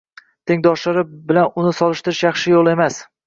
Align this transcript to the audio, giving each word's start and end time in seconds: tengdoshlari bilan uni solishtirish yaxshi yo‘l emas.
tengdoshlari 0.51 1.03
bilan 1.31 1.51
uni 1.63 1.75
solishtirish 1.81 2.25
yaxshi 2.29 2.55
yo‘l 2.57 2.73
emas. 2.75 2.99